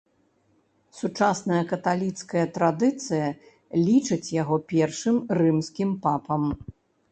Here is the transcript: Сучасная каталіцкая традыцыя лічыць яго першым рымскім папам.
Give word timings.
Сучасная 0.99 1.59
каталіцкая 1.71 2.45
традыцыя 2.57 3.27
лічыць 3.85 4.33
яго 4.41 4.55
першым 4.75 5.23
рымскім 5.43 5.95
папам. 6.11 6.43